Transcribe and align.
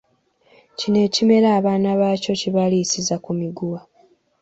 Kino 0.77 0.97
ekimera 1.07 1.47
abaana 1.59 1.89
baakyo 1.99 2.31
kibaliisiza 2.41 3.15
ku 3.23 3.31
miguwa. 3.39 3.79